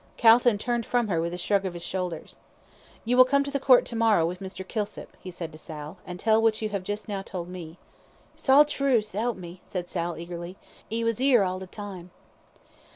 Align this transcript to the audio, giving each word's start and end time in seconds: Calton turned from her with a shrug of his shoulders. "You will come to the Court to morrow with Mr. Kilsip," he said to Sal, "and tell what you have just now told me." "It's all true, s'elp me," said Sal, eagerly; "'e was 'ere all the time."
Calton 0.17 0.57
turned 0.57 0.83
from 0.83 1.09
her 1.09 1.21
with 1.21 1.31
a 1.31 1.37
shrug 1.37 1.63
of 1.63 1.75
his 1.75 1.85
shoulders. 1.85 2.37
"You 3.05 3.15
will 3.15 3.23
come 3.23 3.43
to 3.43 3.51
the 3.51 3.59
Court 3.59 3.85
to 3.85 3.95
morrow 3.95 4.25
with 4.25 4.39
Mr. 4.39 4.67
Kilsip," 4.67 5.15
he 5.19 5.29
said 5.29 5.51
to 5.51 5.59
Sal, 5.59 5.99
"and 6.07 6.19
tell 6.19 6.41
what 6.41 6.59
you 6.59 6.69
have 6.69 6.81
just 6.83 7.07
now 7.07 7.21
told 7.21 7.47
me." 7.47 7.77
"It's 8.33 8.49
all 8.49 8.65
true, 8.65 9.03
s'elp 9.03 9.37
me," 9.37 9.61
said 9.63 9.87
Sal, 9.87 10.17
eagerly; 10.17 10.57
"'e 10.91 11.03
was 11.03 11.19
'ere 11.21 11.43
all 11.43 11.59
the 11.59 11.67
time." 11.67 12.09